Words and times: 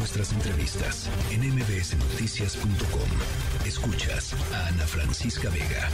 nuestras 0.00 0.32
entrevistas 0.32 1.08
en 1.30 1.42
mbsnoticias.com. 1.54 3.66
Escuchas 3.66 4.34
a 4.54 4.68
Ana 4.68 4.86
Francisca 4.86 5.50
Vega. 5.50 5.90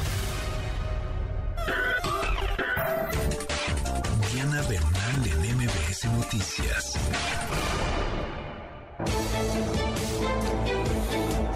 Diana 4.32 4.62
Bernal 4.62 5.27
en 5.27 5.56
MBS 5.56 6.04
Noticias. 6.04 6.95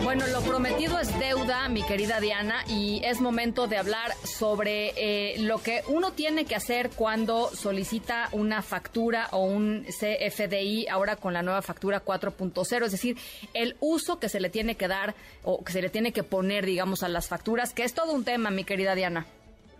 Bueno, 0.02 0.26
lo 0.26 0.40
prometido 0.40 0.98
es 0.98 1.16
deuda, 1.20 1.68
mi 1.68 1.82
querida 1.82 2.20
Diana, 2.20 2.64
y 2.68 3.00
es 3.04 3.20
momento 3.20 3.66
de 3.68 3.76
hablar 3.76 4.10
sobre 4.24 4.92
eh, 4.96 5.36
lo 5.40 5.58
que 5.58 5.82
uno 5.88 6.10
tiene 6.12 6.46
que 6.46 6.56
hacer 6.56 6.90
cuando 6.96 7.48
solicita 7.50 8.28
una 8.32 8.60
factura 8.62 9.28
o 9.30 9.44
un 9.44 9.84
CFDI 9.84 10.88
ahora 10.88 11.16
con 11.16 11.32
la 11.32 11.42
nueva 11.42 11.62
factura 11.62 12.02
4.0, 12.04 12.86
es 12.86 12.90
decir, 12.92 13.16
el 13.54 13.76
uso 13.78 14.18
que 14.18 14.28
se 14.28 14.40
le 14.40 14.50
tiene 14.50 14.74
que 14.74 14.88
dar 14.88 15.14
o 15.44 15.62
que 15.62 15.70
se 15.70 15.82
le 15.82 15.90
tiene 15.90 16.12
que 16.12 16.24
poner, 16.24 16.66
digamos, 16.66 17.02
a 17.02 17.08
las 17.08 17.28
facturas, 17.28 17.72
que 17.72 17.84
es 17.84 17.94
todo 17.94 18.12
un 18.12 18.24
tema, 18.24 18.50
mi 18.50 18.64
querida 18.64 18.94
Diana. 18.94 19.26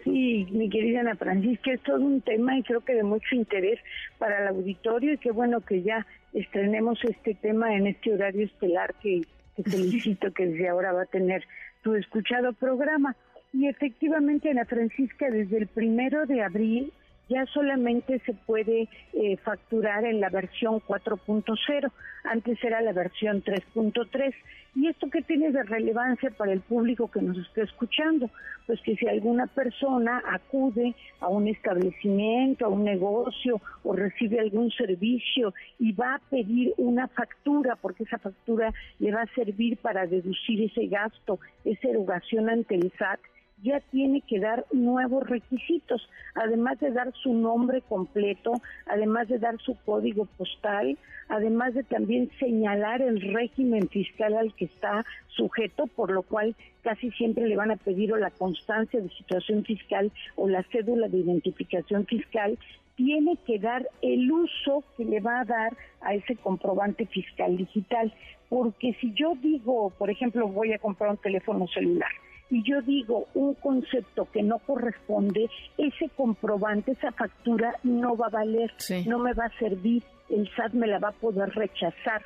Sí, 0.04 0.46
mi 0.50 0.70
querida 0.70 1.00
Ana 1.00 1.16
Francisca, 1.16 1.72
es 1.72 1.82
todo 1.82 2.00
un 2.00 2.20
tema 2.20 2.56
y 2.56 2.62
creo 2.62 2.80
que 2.82 2.94
de 2.94 3.02
mucho 3.02 3.34
interés 3.34 3.78
para 4.18 4.42
el 4.42 4.48
auditorio 4.48 5.14
y 5.14 5.18
qué 5.18 5.30
bueno 5.30 5.60
que 5.60 5.82
ya 5.82 6.06
estrenemos 6.32 7.02
este 7.04 7.34
tema 7.34 7.74
en 7.74 7.86
este 7.86 8.12
horario 8.12 8.44
estelar 8.44 8.94
que 9.02 9.22
te 9.56 9.62
felicito 9.62 10.32
que 10.32 10.46
desde 10.46 10.68
ahora 10.68 10.92
va 10.92 11.02
a 11.02 11.06
tener 11.06 11.44
tu 11.82 11.94
escuchado 11.94 12.52
programa. 12.52 13.16
Y 13.52 13.66
efectivamente, 13.66 14.50
Ana 14.50 14.64
Francisca, 14.64 15.30
desde 15.30 15.58
el 15.58 15.66
primero 15.66 16.26
de 16.26 16.42
abril 16.42 16.92
ya 17.30 17.46
solamente 17.46 18.18
se 18.26 18.34
puede 18.34 18.88
eh, 19.12 19.36
facturar 19.38 20.04
en 20.04 20.20
la 20.20 20.28
versión 20.28 20.80
4.0, 20.80 21.92
antes 22.24 22.62
era 22.62 22.82
la 22.82 22.92
versión 22.92 23.42
3.3. 23.42 24.34
¿Y 24.74 24.88
esto 24.88 25.08
qué 25.10 25.22
tiene 25.22 25.50
de 25.52 25.62
relevancia 25.62 26.30
para 26.30 26.52
el 26.52 26.60
público 26.60 27.10
que 27.10 27.22
nos 27.22 27.38
está 27.38 27.62
escuchando? 27.62 28.30
Pues 28.66 28.80
que 28.82 28.96
si 28.96 29.06
alguna 29.06 29.46
persona 29.46 30.22
acude 30.28 30.94
a 31.20 31.28
un 31.28 31.48
establecimiento, 31.48 32.66
a 32.66 32.68
un 32.68 32.84
negocio 32.84 33.60
o 33.84 33.94
recibe 33.94 34.40
algún 34.40 34.70
servicio 34.72 35.54
y 35.78 35.92
va 35.92 36.16
a 36.16 36.20
pedir 36.30 36.74
una 36.78 37.08
factura, 37.08 37.76
porque 37.76 38.04
esa 38.04 38.18
factura 38.18 38.72
le 38.98 39.12
va 39.12 39.22
a 39.22 39.34
servir 39.34 39.76
para 39.76 40.06
deducir 40.06 40.62
ese 40.62 40.86
gasto, 40.86 41.38
esa 41.64 41.88
erogación 41.88 42.48
ante 42.48 42.74
el 42.74 42.92
SAT, 42.98 43.20
ya 43.62 43.80
tiene 43.90 44.22
que 44.22 44.40
dar 44.40 44.64
nuevos 44.72 45.28
requisitos, 45.28 46.08
además 46.34 46.78
de 46.80 46.90
dar 46.90 47.12
su 47.14 47.32
nombre 47.34 47.82
completo, 47.82 48.52
además 48.86 49.28
de 49.28 49.38
dar 49.38 49.58
su 49.58 49.76
código 49.84 50.26
postal, 50.36 50.98
además 51.28 51.74
de 51.74 51.84
también 51.84 52.30
señalar 52.38 53.02
el 53.02 53.20
régimen 53.20 53.88
fiscal 53.88 54.36
al 54.36 54.54
que 54.54 54.66
está 54.66 55.04
sujeto, 55.28 55.86
por 55.86 56.10
lo 56.10 56.22
cual 56.22 56.54
casi 56.82 57.10
siempre 57.12 57.46
le 57.46 57.56
van 57.56 57.70
a 57.70 57.76
pedir 57.76 58.12
o 58.12 58.16
la 58.16 58.30
constancia 58.30 59.00
de 59.00 59.10
situación 59.10 59.64
fiscal 59.64 60.10
o 60.36 60.48
la 60.48 60.62
cédula 60.64 61.08
de 61.08 61.18
identificación 61.18 62.06
fiscal, 62.06 62.58
tiene 62.96 63.38
que 63.46 63.58
dar 63.58 63.88
el 64.02 64.30
uso 64.30 64.84
que 64.96 65.04
le 65.04 65.20
va 65.20 65.40
a 65.40 65.44
dar 65.44 65.76
a 66.02 66.14
ese 66.14 66.36
comprobante 66.36 67.06
fiscal 67.06 67.56
digital. 67.56 68.12
Porque 68.50 68.94
si 69.00 69.14
yo 69.14 69.34
digo, 69.40 69.90
por 69.90 70.10
ejemplo, 70.10 70.48
voy 70.48 70.72
a 70.72 70.78
comprar 70.78 71.10
un 71.10 71.16
teléfono 71.16 71.66
celular, 71.68 72.10
y 72.50 72.62
yo 72.62 72.82
digo 72.82 73.28
un 73.34 73.54
concepto 73.54 74.28
que 74.32 74.42
no 74.42 74.58
corresponde, 74.58 75.48
ese 75.78 76.08
comprobante, 76.16 76.92
esa 76.92 77.12
factura 77.12 77.76
no 77.84 78.16
va 78.16 78.26
a 78.26 78.30
valer, 78.30 78.72
no 79.06 79.18
me 79.18 79.32
va 79.32 79.46
a 79.46 79.58
servir, 79.58 80.02
el 80.28 80.50
SAT 80.54 80.72
me 80.74 80.86
la 80.86 80.98
va 80.98 81.08
a 81.08 81.12
poder 81.12 81.50
rechazar. 81.50 82.22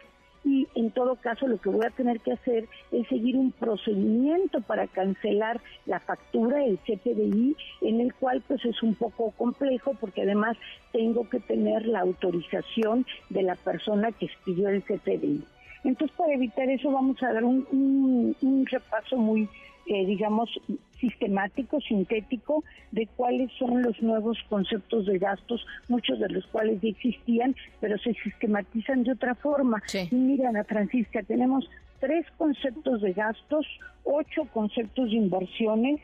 Y 0.46 0.68
en 0.74 0.90
todo 0.90 1.16
caso 1.16 1.46
lo 1.46 1.56
que 1.56 1.70
voy 1.70 1.86
a 1.86 1.90
tener 1.90 2.20
que 2.20 2.32
hacer 2.32 2.68
es 2.92 3.08
seguir 3.08 3.36
un 3.36 3.50
procedimiento 3.52 4.60
para 4.60 4.86
cancelar 4.86 5.58
la 5.86 6.00
factura, 6.00 6.62
el 6.62 6.78
CPDI, 6.80 7.56
en 7.80 8.00
el 8.00 8.12
cual 8.14 8.42
pues 8.46 8.62
es 8.64 8.82
un 8.82 8.94
poco 8.94 9.30
complejo 9.32 9.94
porque 9.98 10.22
además 10.22 10.58
tengo 10.92 11.28
que 11.30 11.40
tener 11.40 11.86
la 11.86 12.00
autorización 12.00 13.06
de 13.30 13.42
la 13.42 13.54
persona 13.54 14.12
que 14.12 14.26
expidió 14.26 14.68
el 14.68 14.82
CPDI. 14.82 15.44
Entonces, 15.84 16.16
para 16.16 16.34
evitar 16.34 16.68
eso, 16.68 16.90
vamos 16.90 17.22
a 17.22 17.32
dar 17.32 17.44
un, 17.44 18.36
un 18.40 18.66
repaso 18.66 19.16
muy 19.16 19.48
eh, 19.86 20.06
digamos, 20.06 20.50
sistemático, 20.98 21.80
sintético, 21.80 22.64
de 22.92 23.06
cuáles 23.16 23.50
son 23.58 23.82
los 23.82 24.00
nuevos 24.02 24.38
conceptos 24.48 25.06
de 25.06 25.18
gastos, 25.18 25.66
muchos 25.88 26.18
de 26.18 26.28
los 26.28 26.46
cuales 26.46 26.80
ya 26.80 26.88
existían, 26.88 27.54
pero 27.80 27.98
se 27.98 28.14
sistematizan 28.14 29.04
de 29.04 29.12
otra 29.12 29.34
forma. 29.34 29.82
Y 30.10 30.14
mira, 30.14 30.48
Ana 30.48 30.64
Francisca, 30.64 31.22
tenemos 31.22 31.68
tres 32.00 32.26
conceptos 32.38 33.02
de 33.02 33.12
gastos, 33.12 33.66
ocho 34.04 34.44
conceptos 34.52 35.10
de 35.10 35.16
inversiones, 35.16 36.00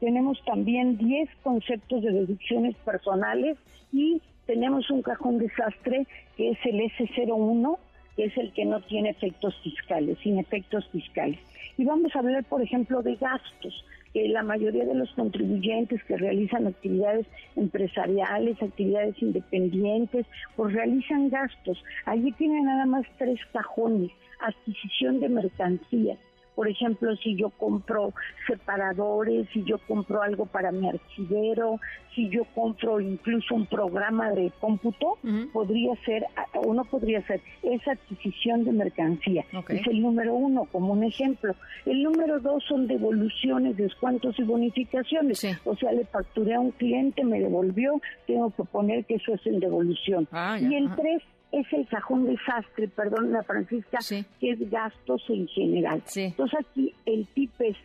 tenemos 0.00 0.42
también 0.44 0.96
diez 0.96 1.28
conceptos 1.42 2.02
de 2.02 2.12
deducciones 2.12 2.76
personales 2.76 3.58
y 3.92 4.22
tenemos 4.46 4.90
un 4.90 5.02
cajón 5.02 5.38
desastre 5.38 6.06
que 6.36 6.50
es 6.50 6.58
el 6.64 6.80
S01, 6.80 7.78
que 8.16 8.24
es 8.26 8.36
el 8.38 8.52
que 8.52 8.64
no 8.64 8.80
tiene 8.82 9.10
efectos 9.10 9.54
fiscales, 9.62 10.18
sin 10.22 10.38
efectos 10.38 10.88
fiscales. 10.90 11.38
Y 11.78 11.84
vamos 11.84 12.14
a 12.14 12.18
hablar, 12.18 12.44
por 12.44 12.60
ejemplo, 12.60 13.02
de 13.02 13.14
gastos 13.14 13.84
que 14.12 14.28
la 14.28 14.42
mayoría 14.42 14.84
de 14.84 14.96
los 14.96 15.12
contribuyentes 15.12 16.02
que 16.04 16.16
realizan 16.16 16.66
actividades 16.66 17.24
empresariales, 17.54 18.60
actividades 18.60 19.14
independientes, 19.22 20.26
pues 20.56 20.74
realizan 20.74 21.28
gastos. 21.28 21.82
Allí 22.04 22.32
tienen 22.32 22.64
nada 22.64 22.84
más 22.84 23.06
tres 23.16 23.38
cajones, 23.52 24.10
adquisición 24.40 25.20
de 25.20 25.28
mercancías, 25.28 26.18
por 26.58 26.66
ejemplo, 26.66 27.14
si 27.18 27.36
yo 27.36 27.50
compro 27.50 28.12
separadores, 28.48 29.46
si 29.52 29.62
yo 29.62 29.78
compro 29.86 30.22
algo 30.22 30.44
para 30.44 30.72
mi 30.72 30.88
archivero, 30.88 31.78
si 32.16 32.28
yo 32.30 32.42
compro 32.52 32.98
incluso 32.98 33.54
un 33.54 33.66
programa 33.66 34.32
de 34.32 34.50
cómputo, 34.60 35.18
podría 35.52 35.94
ser, 36.04 36.24
o 36.54 36.74
no 36.74 36.84
podría 36.84 37.24
ser, 37.28 37.40
esa 37.62 37.92
adquisición 37.92 38.64
de 38.64 38.72
mercancía. 38.72 39.44
Es 39.68 39.86
el 39.86 40.02
número 40.02 40.34
uno, 40.34 40.64
como 40.72 40.94
un 40.94 41.04
ejemplo. 41.04 41.54
El 41.86 42.02
número 42.02 42.40
dos 42.40 42.64
son 42.64 42.88
devoluciones, 42.88 43.76
descuentos 43.76 44.36
y 44.40 44.42
bonificaciones. 44.42 45.46
O 45.64 45.76
sea, 45.76 45.92
le 45.92 46.06
facturé 46.06 46.56
a 46.56 46.60
un 46.60 46.72
cliente, 46.72 47.22
me 47.22 47.38
devolvió, 47.38 48.00
tengo 48.26 48.50
que 48.50 48.64
poner 48.64 49.04
que 49.04 49.14
eso 49.14 49.32
es 49.34 49.46
en 49.46 49.60
devolución. 49.60 50.26
Ah, 50.32 50.58
y 50.60 50.74
el 50.74 50.92
tres 50.96 51.22
es 51.52 51.72
el 51.72 51.86
cajón 51.88 52.26
desastre, 52.26 52.88
perdón, 52.88 53.32
la 53.32 53.42
Francisca, 53.42 53.98
que 54.08 54.50
es 54.50 54.70
gastos 54.70 55.22
en 55.28 55.48
general. 55.48 56.02
Entonces 56.14 56.58
aquí 56.60 56.94
el 57.06 57.26
tip 57.28 57.50
es, 57.60 57.76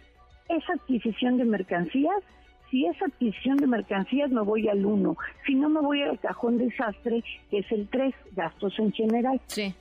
esa 0.50 0.74
adquisición 0.74 1.38
de 1.38 1.46
mercancías, 1.46 2.22
si 2.70 2.86
es 2.86 3.02
adquisición 3.02 3.58
de 3.58 3.68
mercancías 3.68 4.32
me 4.32 4.42
voy 4.42 4.68
al 4.68 4.86
1, 4.86 5.16
si 5.46 5.56
no 5.56 5.70
me 5.70 5.80
voy 5.80 6.02
al 6.02 6.20
cajón 6.20 6.58
desastre, 6.58 7.24
que 7.50 7.60
es 7.60 7.72
el 7.72 7.88
3, 7.88 8.14
gastos 8.36 8.78
en 8.80 8.92
general. 8.92 9.40
Sí. 9.48 9.74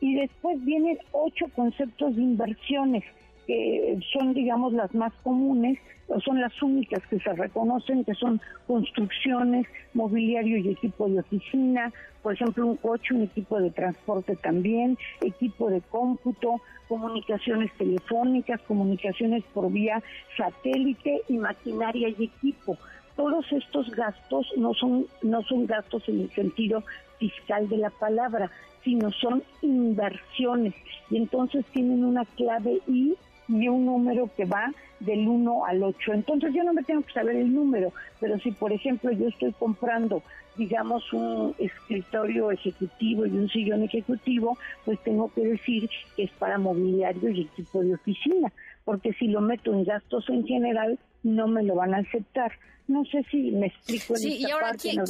Y 0.00 0.14
después 0.16 0.62
vienen 0.64 0.98
ocho 1.12 1.46
conceptos 1.54 2.16
de 2.16 2.22
inversiones, 2.22 3.04
que 3.46 3.98
son, 4.12 4.34
digamos, 4.34 4.72
las 4.72 4.94
más 4.94 5.12
comunes, 5.22 5.78
son 6.24 6.40
las 6.40 6.60
únicas 6.62 7.04
que 7.06 7.18
se 7.18 7.32
reconocen, 7.32 8.04
que 8.04 8.14
son 8.14 8.40
construcciones, 8.66 9.66
mobiliario 9.94 10.58
y 10.58 10.68
equipo 10.68 11.08
de 11.08 11.20
oficina, 11.20 11.92
por 12.22 12.34
ejemplo, 12.34 12.66
un 12.66 12.76
coche, 12.76 13.14
un 13.14 13.22
equipo 13.22 13.60
de 13.60 13.70
transporte 13.70 14.36
también, 14.36 14.96
equipo 15.20 15.70
de 15.70 15.80
cómputo, 15.80 16.60
comunicaciones 16.88 17.72
telefónicas, 17.76 18.60
comunicaciones 18.62 19.42
por 19.54 19.70
vía 19.72 20.02
satélite 20.36 21.22
y 21.28 21.38
maquinaria 21.38 22.08
y 22.08 22.24
equipo. 22.24 22.76
Todos 23.16 23.50
estos 23.52 23.90
gastos 23.90 24.46
no 24.56 24.72
son, 24.74 25.06
no 25.22 25.42
son 25.42 25.66
gastos 25.66 26.08
en 26.08 26.20
el 26.20 26.30
sentido 26.30 26.84
fiscal 27.18 27.68
de 27.68 27.78
la 27.78 27.90
palabra, 27.90 28.50
sino 28.84 29.10
son 29.10 29.42
inversiones 29.60 30.74
y 31.10 31.16
entonces 31.16 31.64
tienen 31.72 32.04
una 32.04 32.24
clave 32.24 32.80
I 32.86 33.16
y 33.52 33.68
un 33.68 33.86
número 33.86 34.30
que 34.36 34.44
va 34.44 34.72
del 35.00 35.26
1 35.28 35.66
al 35.66 35.82
8. 35.82 36.14
Entonces 36.14 36.54
yo 36.54 36.64
no 36.64 36.72
me 36.72 36.82
tengo 36.82 37.02
que 37.02 37.12
saber 37.12 37.36
el 37.36 37.54
número, 37.54 37.92
pero 38.20 38.38
si 38.38 38.52
por 38.52 38.72
ejemplo 38.72 39.10
yo 39.12 39.28
estoy 39.28 39.52
comprando, 39.52 40.22
digamos, 40.56 41.12
un 41.12 41.54
escritorio 41.58 42.50
ejecutivo 42.50 43.26
y 43.26 43.30
un 43.30 43.48
sillón 43.48 43.82
ejecutivo, 43.82 44.56
pues 44.84 44.98
tengo 45.02 45.32
que 45.32 45.42
decir 45.42 45.88
que 46.16 46.24
es 46.24 46.30
para 46.32 46.58
mobiliario 46.58 47.30
y 47.30 47.42
equipo 47.42 47.82
de 47.82 47.94
oficina, 47.94 48.52
porque 48.84 49.12
si 49.14 49.28
lo 49.28 49.40
meto 49.40 49.72
en 49.72 49.84
gastos 49.84 50.28
en 50.28 50.46
general, 50.46 50.98
no 51.22 51.46
me 51.46 51.62
lo 51.62 51.74
van 51.74 51.94
a 51.94 51.98
aceptar. 51.98 52.52
No 52.92 53.04
sé 53.06 53.24
si 53.30 53.50
me 53.52 53.68
explico. 53.68 54.12
En 54.14 54.20
sí, 54.20 54.36
y 54.38 54.50
ahora, 54.50 54.72
¿quién, 54.74 55.02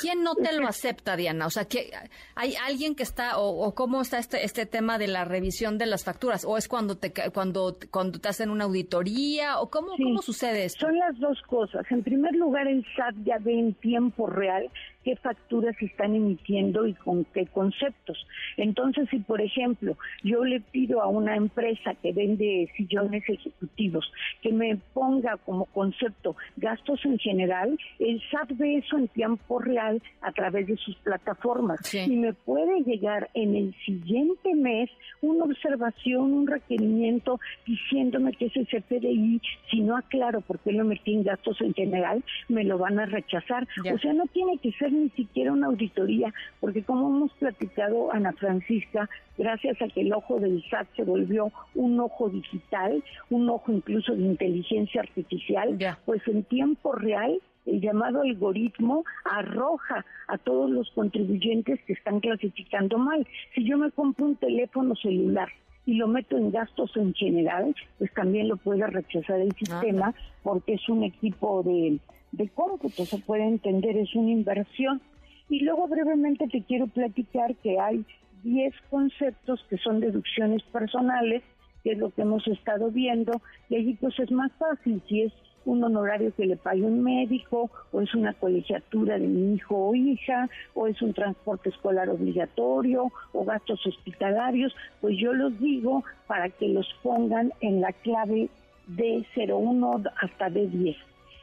¿quién, 0.00 0.24
no 0.24 0.34
te 0.34 0.52
lo 0.58 0.66
acepta, 0.66 1.16
Diana? 1.16 1.46
O 1.46 1.50
sea, 1.50 1.66
que 1.66 1.92
¿hay 2.34 2.54
alguien 2.66 2.96
que 2.96 3.04
está, 3.04 3.38
o, 3.38 3.72
cómo 3.76 4.02
está 4.02 4.18
este, 4.18 4.44
este 4.44 4.66
tema 4.66 4.98
de 4.98 5.06
la 5.06 5.24
revisión 5.24 5.78
de 5.78 5.86
las 5.86 6.02
facturas? 6.02 6.44
¿O 6.44 6.56
es 6.58 6.66
cuando 6.66 6.96
te, 6.96 7.12
cuando, 7.32 7.76
cuando 7.92 8.18
te 8.18 8.28
hacen 8.28 8.50
una 8.50 8.64
auditoría? 8.64 9.60
¿O 9.60 9.70
cómo, 9.70 9.96
cómo 9.96 10.20
sucede 10.20 10.64
esto? 10.64 10.86
Son 10.86 10.98
las 10.98 11.16
dos 11.20 11.40
cosas. 11.42 11.86
En 11.90 12.02
primer 12.02 12.34
lugar, 12.34 12.66
el 12.66 12.84
SAT 12.96 13.14
ya 13.24 13.38
ve 13.38 13.56
en 13.56 13.74
tiempo 13.74 14.26
real 14.26 14.68
qué 15.04 15.16
facturas 15.16 15.74
están 15.80 16.14
emitiendo 16.14 16.86
y 16.86 16.94
con 16.94 17.24
qué 17.26 17.46
conceptos. 17.46 18.26
Entonces, 18.56 19.08
si 19.10 19.18
por 19.18 19.40
ejemplo 19.40 19.96
yo 20.22 20.44
le 20.44 20.60
pido 20.60 21.02
a 21.02 21.08
una 21.08 21.36
empresa 21.36 21.94
que 22.02 22.12
vende 22.12 22.70
sillones 22.76 23.22
ejecutivos 23.28 24.10
que 24.40 24.52
me 24.52 24.76
ponga 24.94 25.36
como 25.38 25.66
concepto 25.66 26.36
gastos 26.56 27.04
en 27.04 27.11
general, 27.18 27.78
el 27.98 28.20
SAT 28.30 28.52
ve 28.56 28.78
eso 28.78 28.98
en 28.98 29.08
tiempo 29.08 29.58
real 29.58 30.02
a 30.20 30.32
través 30.32 30.66
de 30.66 30.76
sus 30.76 30.96
plataformas. 30.96 31.80
Y 31.94 32.16
me 32.16 32.32
puede 32.32 32.82
llegar 32.82 33.30
en 33.34 33.54
el 33.54 33.74
siguiente 33.84 34.54
mes 34.54 34.90
una 35.20 35.44
observación, 35.44 36.32
un 36.32 36.46
requerimiento 36.46 37.40
diciéndome 37.66 38.32
que 38.32 38.46
ese 38.46 38.64
CFDI, 38.64 39.40
si 39.70 39.80
no 39.80 39.96
aclaro 39.96 40.40
por 40.40 40.58
qué 40.60 40.72
lo 40.72 40.84
metí 40.84 41.14
en 41.14 41.22
gastos 41.22 41.60
en 41.60 41.74
general, 41.74 42.22
me 42.48 42.64
lo 42.64 42.78
van 42.78 42.98
a 42.98 43.06
rechazar. 43.06 43.66
O 43.92 43.98
sea, 43.98 44.12
no 44.12 44.26
tiene 44.26 44.58
que 44.58 44.72
ser 44.72 44.92
ni 44.92 45.10
siquiera 45.10 45.52
una 45.52 45.68
auditoría, 45.68 46.32
porque 46.60 46.82
como 46.82 47.08
hemos 47.08 47.32
platicado, 47.34 48.12
Ana 48.12 48.32
Francisca, 48.32 49.08
gracias 49.38 49.80
a 49.80 49.88
que 49.88 50.02
el 50.02 50.12
ojo 50.12 50.38
del 50.38 50.62
SAT 50.68 50.88
se 50.96 51.04
volvió 51.04 51.52
un 51.74 51.98
ojo 52.00 52.28
digital, 52.28 53.02
un 53.30 53.48
ojo 53.48 53.72
incluso 53.72 54.14
de 54.14 54.22
inteligencia 54.22 55.00
artificial, 55.00 55.78
pues 56.04 56.26
en 56.28 56.42
tiempo 56.44 56.91
real 56.92 57.40
el 57.66 57.80
llamado 57.80 58.22
algoritmo 58.22 59.04
arroja 59.24 60.04
a 60.28 60.38
todos 60.38 60.70
los 60.70 60.90
contribuyentes 60.90 61.80
que 61.86 61.92
están 61.92 62.20
clasificando 62.20 62.98
mal. 62.98 63.26
Si 63.54 63.64
yo 63.64 63.78
me 63.78 63.90
compro 63.90 64.26
un 64.26 64.36
teléfono 64.36 64.96
celular 64.96 65.48
y 65.86 65.94
lo 65.94 66.08
meto 66.08 66.36
en 66.36 66.50
gastos 66.50 66.96
en 66.96 67.14
general, 67.14 67.74
pues 67.98 68.12
también 68.14 68.48
lo 68.48 68.56
puede 68.56 68.86
rechazar 68.86 69.40
el 69.40 69.52
sistema 69.52 70.14
porque 70.42 70.74
es 70.74 70.88
un 70.88 71.04
equipo 71.04 71.62
de, 71.62 71.98
de 72.32 72.48
cómputo, 72.48 73.04
se 73.04 73.18
puede 73.18 73.46
entender, 73.46 73.96
es 73.96 74.14
una 74.14 74.30
inversión. 74.30 75.00
Y 75.48 75.60
luego 75.60 75.86
brevemente 75.86 76.48
te 76.48 76.62
quiero 76.62 76.86
platicar 76.86 77.54
que 77.56 77.78
hay 77.78 78.04
10 78.42 78.74
conceptos 78.90 79.64
que 79.68 79.76
son 79.78 80.00
deducciones 80.00 80.62
personales, 80.64 81.42
que 81.84 81.92
es 81.92 81.98
lo 81.98 82.10
que 82.10 82.22
hemos 82.22 82.46
estado 82.46 82.90
viendo, 82.90 83.40
y 83.68 83.76
allí 83.76 83.94
pues 83.94 84.18
es 84.18 84.30
más 84.30 84.52
fácil 84.52 85.02
si 85.08 85.22
es 85.22 85.32
un 85.64 85.82
honorario 85.84 86.34
que 86.34 86.46
le 86.46 86.56
pague 86.56 86.82
un 86.82 87.02
médico, 87.02 87.70
o 87.92 88.00
es 88.00 88.14
una 88.14 88.34
colegiatura 88.34 89.18
de 89.18 89.26
mi 89.26 89.54
hijo 89.54 89.76
o 89.76 89.94
hija, 89.94 90.48
o 90.74 90.86
es 90.86 91.00
un 91.02 91.12
transporte 91.12 91.68
escolar 91.68 92.08
obligatorio, 92.08 93.12
o 93.32 93.44
gastos 93.44 93.86
hospitalarios, 93.86 94.74
pues 95.00 95.16
yo 95.18 95.32
los 95.32 95.58
digo 95.58 96.04
para 96.26 96.48
que 96.48 96.68
los 96.68 96.86
pongan 97.02 97.52
en 97.60 97.80
la 97.80 97.92
clave 97.92 98.48
D01 98.88 100.10
hasta 100.20 100.48
D10. 100.48 100.96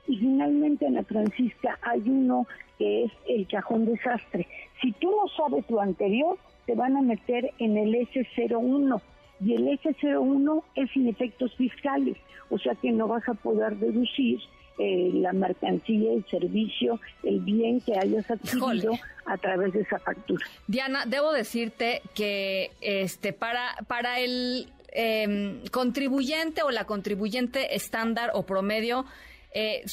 Y 0.08 0.18
finalmente, 0.18 0.88
Ana 0.88 1.04
Francisca, 1.04 1.78
hay 1.82 2.02
uno 2.08 2.48
que 2.78 3.04
es 3.04 3.12
el 3.28 3.48
cajón 3.48 3.86
desastre. 3.86 4.48
Si 4.82 4.92
tú 4.94 5.12
no 5.12 5.28
sabes 5.38 5.70
lo 5.70 5.82
anterior, 5.82 6.38
te 6.66 6.74
van 6.76 6.98
a 6.98 7.02
meter 7.02 7.52
en 7.60 7.78
el 7.78 7.94
S01 7.94 9.02
y 9.42 9.54
el 9.56 9.68
S01 9.80 10.64
es 10.76 10.92
sin 10.92 11.08
efectos 11.08 11.54
fiscales, 11.56 12.18
o 12.50 12.58
sea 12.58 12.76
que 12.76 12.92
no 12.92 13.08
vas 13.08 13.28
a 13.28 13.34
poder 13.34 13.78
deducir 13.78 14.40
eh, 14.78 15.10
la 15.14 15.34
mercancía, 15.34 16.14
el 16.14 16.26
servicio, 16.30 17.02
el 17.24 17.42
bien 17.42 17.82
que 17.82 17.98
hayas 17.98 18.30
adquirido 18.32 18.94
a 19.26 19.38
través 19.38 19.74
de 19.74 19.82
esa 19.82 20.00
factura. 20.00 20.46
Diana, 20.68 21.04
debo 21.06 21.34
decirte 21.34 22.02
que 22.16 22.72
este 22.80 23.34
para 23.34 23.76
para 23.88 24.20
el 24.20 24.72
em, 24.94 25.66
contribuyente 25.72 26.64
o 26.64 26.72
la 26.72 26.86
contribuyente 26.86 27.76
estándar 27.76 28.32
o 28.34 28.46
promedio 28.46 29.06
eh, 29.54 29.84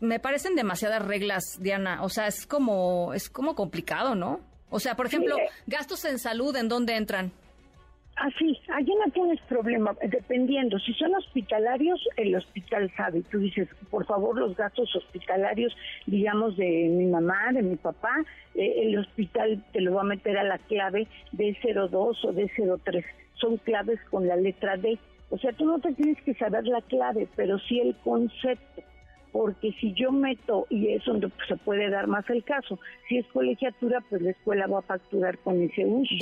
me 0.00 0.18
parecen 0.18 0.56
demasiadas 0.56 1.04
reglas, 1.04 1.58
Diana. 1.60 2.02
O 2.02 2.08
sea, 2.08 2.26
es 2.26 2.46
como 2.46 3.14
es 3.14 3.28
como 3.28 3.54
complicado, 3.54 4.14
¿no? 4.14 4.40
O 4.70 4.80
sea, 4.80 4.96
por 4.96 5.06
ejemplo, 5.06 5.36
eh. 5.36 5.48
gastos 5.66 6.04
en 6.04 6.18
salud, 6.18 6.56
¿en 6.56 6.68
dónde 6.68 6.96
entran? 6.96 7.30
Así, 8.16 8.58
allí 8.74 8.92
no 9.04 9.10
tienes 9.10 9.40
problema, 9.42 9.96
dependiendo. 10.02 10.78
Si 10.78 10.92
son 10.94 11.14
hospitalarios, 11.14 12.06
el 12.16 12.36
hospital 12.36 12.92
sabe. 12.96 13.22
Tú 13.30 13.38
dices, 13.38 13.68
por 13.90 14.04
favor, 14.06 14.38
los 14.38 14.54
gastos 14.54 14.94
hospitalarios, 14.94 15.74
digamos, 16.06 16.56
de 16.56 16.88
mi 16.90 17.06
mamá, 17.06 17.52
de 17.52 17.62
mi 17.62 17.76
papá, 17.76 18.14
eh, 18.54 18.74
el 18.84 18.98
hospital 18.98 19.64
te 19.72 19.80
lo 19.80 19.94
va 19.94 20.02
a 20.02 20.04
meter 20.04 20.36
a 20.36 20.44
la 20.44 20.58
clave 20.58 21.08
de 21.32 21.56
02 21.62 22.24
o 22.24 22.32
de 22.32 22.50
03. 22.84 23.04
Son 23.34 23.56
claves 23.56 23.98
con 24.10 24.28
la 24.28 24.36
letra 24.36 24.76
D. 24.76 24.98
O 25.30 25.38
sea, 25.38 25.52
tú 25.52 25.64
no 25.64 25.78
te 25.78 25.94
tienes 25.94 26.20
que 26.22 26.34
saber 26.34 26.66
la 26.66 26.82
clave, 26.82 27.26
pero 27.34 27.58
sí 27.60 27.80
el 27.80 27.96
concepto 28.04 28.82
porque 29.32 29.72
si 29.80 29.94
yo 29.94 30.12
meto, 30.12 30.66
y 30.68 30.88
es 30.88 31.04
donde 31.04 31.30
se 31.48 31.56
puede 31.56 31.88
dar 31.88 32.06
más 32.06 32.28
el 32.28 32.44
caso, 32.44 32.78
si 33.08 33.16
es 33.18 33.26
colegiatura, 33.28 34.02
pues 34.08 34.20
la 34.20 34.30
escuela 34.30 34.66
va 34.66 34.80
a 34.80 34.82
facturar 34.82 35.38
con 35.38 35.60
ese 35.62 35.86
uso, 35.86 36.14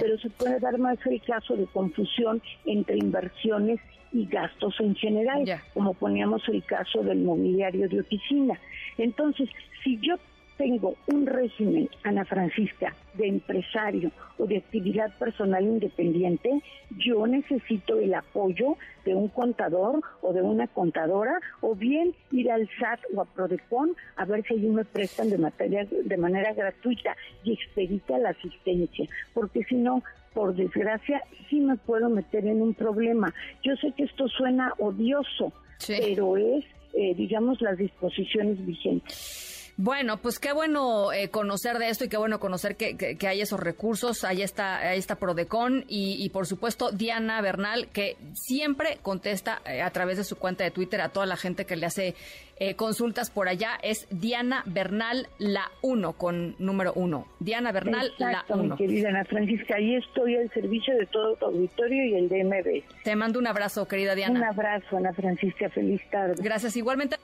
pero 0.00 0.18
se 0.18 0.30
puede 0.30 0.58
dar 0.58 0.76
más 0.78 0.98
el 1.06 1.22
caso 1.22 1.56
de 1.56 1.66
confusión 1.66 2.42
entre 2.64 2.98
inversiones 2.98 3.80
y 4.12 4.26
gastos 4.26 4.74
en 4.80 4.96
general, 4.96 5.44
como 5.74 5.94
poníamos 5.94 6.42
el 6.48 6.64
caso 6.64 7.02
del 7.02 7.18
mobiliario 7.18 7.88
de 7.88 8.00
oficina. 8.00 8.58
Entonces, 8.98 9.48
si 9.84 9.98
yo 10.00 10.16
tengo 10.56 10.96
un 11.06 11.26
régimen, 11.26 11.88
Ana 12.02 12.24
Francisca, 12.24 12.94
de 13.14 13.28
empresario 13.28 14.10
o 14.38 14.46
de 14.46 14.58
actividad 14.58 15.16
personal 15.18 15.64
independiente, 15.64 16.50
yo 16.98 17.26
necesito 17.26 17.98
el 17.98 18.14
apoyo 18.14 18.76
de 19.04 19.14
un 19.14 19.28
contador 19.28 20.00
o 20.22 20.32
de 20.32 20.42
una 20.42 20.66
contadora 20.66 21.38
o 21.60 21.74
bien 21.74 22.14
ir 22.32 22.50
al 22.50 22.68
SAT 22.78 23.00
o 23.14 23.22
a 23.22 23.24
Prodecon 23.24 23.94
a 24.16 24.24
ver 24.24 24.44
si 24.46 24.54
ellos 24.54 24.74
me 24.74 24.84
prestan 24.84 25.30
de, 25.30 25.38
materia, 25.38 25.84
de 25.84 26.16
manera 26.16 26.52
gratuita 26.52 27.16
y 27.44 27.52
expedita 27.52 28.18
la 28.18 28.30
asistencia, 28.30 29.08
porque 29.34 29.64
si 29.64 29.76
no, 29.76 30.02
por 30.34 30.54
desgracia, 30.54 31.22
sí 31.48 31.60
me 31.60 31.76
puedo 31.76 32.10
meter 32.10 32.46
en 32.46 32.60
un 32.60 32.74
problema. 32.74 33.32
Yo 33.62 33.74
sé 33.76 33.92
que 33.96 34.04
esto 34.04 34.28
suena 34.28 34.72
odioso, 34.78 35.52
pero 35.86 36.36
es, 36.36 36.64
eh, 36.92 37.14
digamos, 37.14 37.60
las 37.62 37.78
disposiciones 37.78 38.64
vigentes. 38.64 39.55
Bueno, 39.78 40.16
pues 40.16 40.38
qué 40.38 40.54
bueno 40.54 41.12
eh, 41.12 41.28
conocer 41.28 41.76
de 41.78 41.90
esto 41.90 42.04
y 42.04 42.08
qué 42.08 42.16
bueno 42.16 42.40
conocer 42.40 42.76
que, 42.76 42.96
que, 42.96 43.28
hay 43.28 43.42
esos 43.42 43.60
recursos. 43.60 44.24
Ahí 44.24 44.40
está, 44.40 44.78
ahí 44.78 44.98
está 44.98 45.16
Prodecon 45.16 45.84
y, 45.86 46.30
por 46.30 46.46
supuesto 46.46 46.92
Diana 46.92 47.42
Bernal, 47.42 47.88
que 47.92 48.16
siempre 48.32 48.98
contesta 49.02 49.60
eh, 49.66 49.82
a 49.82 49.90
través 49.90 50.16
de 50.16 50.24
su 50.24 50.36
cuenta 50.36 50.64
de 50.64 50.70
Twitter 50.70 51.02
a 51.02 51.10
toda 51.10 51.26
la 51.26 51.36
gente 51.36 51.66
que 51.66 51.76
le 51.76 51.84
hace 51.84 52.14
eh, 52.58 52.74
consultas 52.74 53.28
por 53.28 53.48
allá. 53.48 53.72
Es 53.82 54.06
Diana 54.10 54.62
Bernal 54.64 55.28
la 55.38 55.70
1 55.82 56.14
con 56.14 56.56
número 56.58 56.94
1. 56.94 57.26
Diana 57.40 57.70
Bernal 57.70 58.12
la 58.16 58.46
1. 58.48 58.76
querida 58.76 59.10
Ana 59.10 59.26
Francisca, 59.26 59.76
ahí 59.76 59.96
estoy 59.96 60.36
al 60.36 60.50
servicio 60.54 60.96
de 60.96 61.04
todo 61.04 61.36
tu 61.36 61.44
auditorio 61.44 62.02
y 62.02 62.14
el 62.14 62.30
DMB. 62.30 63.02
Te 63.04 63.14
mando 63.14 63.38
un 63.38 63.46
abrazo, 63.46 63.86
querida 63.86 64.14
Diana. 64.14 64.40
Un 64.40 64.44
abrazo, 64.46 64.96
Ana 64.96 65.12
Francisca. 65.12 65.68
Feliz 65.68 66.00
tarde. 66.10 66.36
Gracias 66.38 66.76
igualmente. 66.78 67.16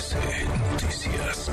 Noticias. 0.00 1.50